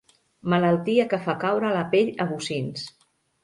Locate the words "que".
1.11-1.21